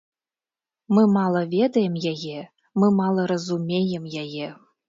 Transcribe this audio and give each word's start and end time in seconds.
Мы 0.97 1.03
мала 1.17 1.43
ведаем 1.51 1.93
яе, 2.13 2.39
мы 2.85 2.93
мала 3.01 3.29
разумеем 3.33 4.11
яе. 4.27 4.53